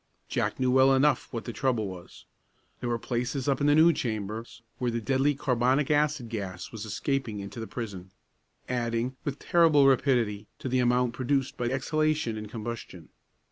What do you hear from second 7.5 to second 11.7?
the prison, adding, with terrible rapidity, to the amount produced by